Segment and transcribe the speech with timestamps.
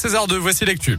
[0.00, 0.96] César 2, voici l'actu.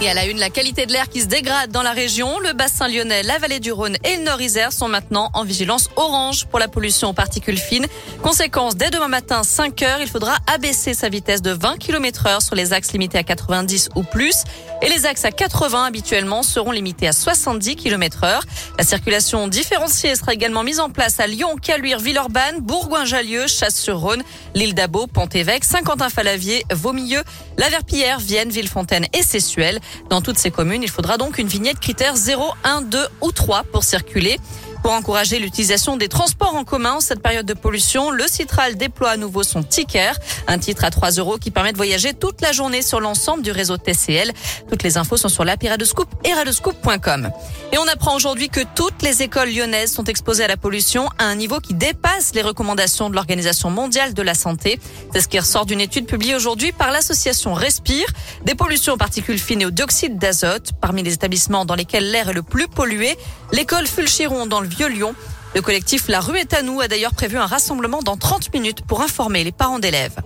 [0.00, 2.40] Et à la une, la qualité de l'air qui se dégrade dans la région.
[2.40, 6.46] Le bassin lyonnais, la vallée du Rhône et le Nord-Isère sont maintenant en vigilance orange
[6.46, 7.86] pour la pollution aux particules fines.
[8.22, 12.40] Conséquence, dès demain matin, 5 heures, il faudra abaisser sa vitesse de 20 km heure
[12.40, 14.44] sur les axes limités à 90 ou plus.
[14.84, 18.42] Et les axes à 80 habituellement seront limités à 70 km heure.
[18.78, 24.24] La circulation différenciée sera également mise en place à Lyon, Caluire, Villeurbanne, Bourgoin-Jallieu, Chasse-sur-Rhône,
[24.56, 27.22] l'île d'Abo, Pont-Évêque, Saint-Quentin-Falavier, Vaumieux,
[27.58, 29.78] La Verpillière, Vienne, Villefontaine et Sessuel.
[30.10, 33.62] Dans toutes ces communes, il faudra donc une vignette critère 0, 1, 2 ou 3
[33.70, 34.40] pour circuler.
[34.82, 39.10] Pour encourager l'utilisation des transports en commun en cette période de pollution, le Citral déploie
[39.10, 40.10] à nouveau son ticket,
[40.48, 43.52] un titre à 3 euros qui permet de voyager toute la journée sur l'ensemble du
[43.52, 44.32] réseau TCL.
[44.68, 47.30] Toutes les infos sont sur l'appli Radescoop et radescoop.com.
[47.70, 51.26] Et on apprend aujourd'hui que toutes les écoles lyonnaises sont exposées à la pollution à
[51.26, 54.80] un niveau qui dépasse les recommandations de l'Organisation mondiale de la santé.
[55.12, 58.06] C'est ce qui ressort d'une étude publiée aujourd'hui par l'association Respire.
[58.44, 60.70] Des pollutions aux particules fines et au dioxyde d'azote.
[60.80, 63.16] Parmi les établissements dans lesquels l'air est le plus pollué,
[63.52, 65.14] l'école Fulchiron dans le Vieux-Lyon.
[65.54, 68.82] Le collectif La Rue est à nous a d'ailleurs prévu un rassemblement dans 30 minutes
[68.86, 70.16] pour informer les parents d'élèves.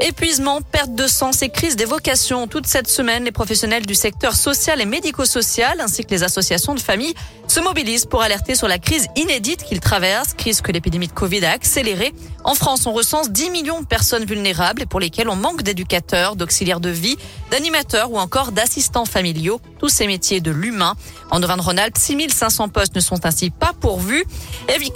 [0.00, 2.48] Épuisement, perte de sens et crise des vocations.
[2.48, 6.80] Toute cette semaine, les professionnels du secteur social et médico-social ainsi que les associations de
[6.80, 7.14] familles
[7.46, 11.44] se mobilisent pour alerter sur la crise inédite qu'ils traversent, crise que l'épidémie de Covid
[11.44, 12.14] a accélérée.
[12.44, 16.34] En France, on recense 10 millions de personnes vulnérables et pour lesquelles on manque d'éducateurs,
[16.34, 17.16] d'auxiliaires de vie,
[17.50, 19.60] d'animateurs ou encore d'assistants familiaux.
[19.78, 20.94] Tous ces métiers de l'humain.
[21.30, 24.24] En Auvergne-Rhône-Alpes, 6500 postes ne sont ainsi pas pourvus,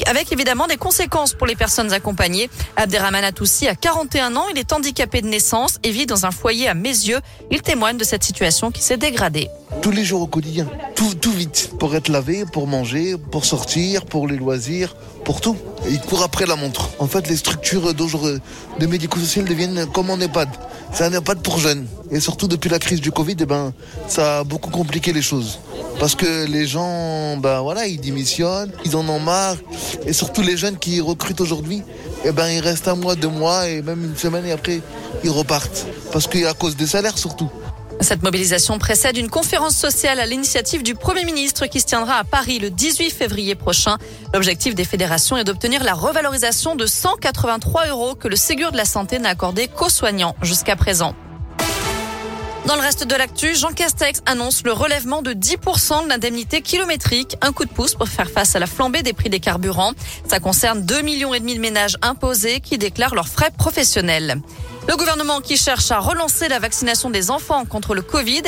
[0.07, 2.51] avec évidemment des conséquences pour les personnes accompagnées.
[2.77, 6.69] Abderrahman Atoussi a 41 ans, il est handicapé de naissance et vit dans un foyer
[6.69, 7.21] à mes yeux.
[7.51, 9.49] Il témoigne de cette situation qui s'est dégradée.
[9.83, 14.07] Tous les jours au quotidien, tout, tout vite, pour être lavé, pour manger, pour sortir,
[14.07, 15.57] pour les loisirs, pour tout.
[15.91, 16.89] il court après la montre.
[16.99, 20.49] En fait, les structures de médico-social deviennent comme en EHPAD.
[20.93, 21.87] C'est un EHPAD pour jeunes.
[22.11, 23.75] Et surtout depuis la crise du Covid, eh ben,
[24.09, 25.59] ça a beaucoup compliqué les choses.
[25.99, 29.57] Parce que les gens, ben voilà, ils démissionnent, ils en ont marre.
[30.07, 31.83] Et surtout les jeunes qui recrutent aujourd'hui,
[32.25, 34.81] eh ben, ils restent un mois, deux mois et même une semaine et après,
[35.25, 35.87] ils repartent.
[36.13, 37.51] Parce qu'à cause des salaires surtout.
[38.01, 42.25] Cette mobilisation précède une conférence sociale à l'initiative du Premier ministre qui se tiendra à
[42.25, 43.97] Paris le 18 février prochain.
[44.35, 48.85] L'objectif des fédérations est d'obtenir la revalorisation de 183 euros que le Ségur de la
[48.85, 51.15] Santé n'a accordé qu'aux soignants jusqu'à présent.
[52.67, 57.37] Dans le reste de l'actu, Jean Castex annonce le relèvement de 10% de l'indemnité kilométrique,
[57.41, 59.93] un coup de pouce pour faire face à la flambée des prix des carburants.
[60.29, 64.41] Ça concerne 2 millions de ménages imposés qui déclarent leurs frais professionnels.
[64.89, 68.43] Le gouvernement qui cherche à relancer la vaccination des enfants contre le Covid,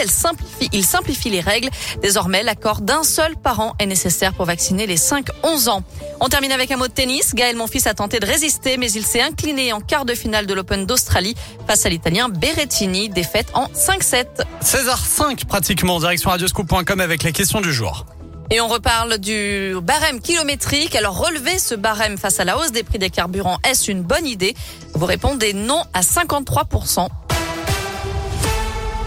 [0.72, 1.68] il simplifie les règles.
[2.00, 5.82] Désormais, l'accord d'un seul parent est nécessaire pour vacciner les 5-11 ans.
[6.20, 7.34] On termine avec un mot de tennis.
[7.34, 10.54] Gaël Monfils a tenté de résister, mais il s'est incliné en quart de finale de
[10.54, 11.34] l'Open d'Australie
[11.66, 14.26] face à l'Italien Berrettini, défaite en 5-7.
[14.60, 18.06] César 5 pratiquement, direction radioscoop.com avec la question du jour.
[18.50, 20.96] Et on reparle du barème kilométrique.
[20.96, 24.26] Alors relever ce barème face à la hausse des prix des carburants, est-ce une bonne
[24.26, 24.54] idée?
[24.94, 27.08] Vous répondez non à 53%.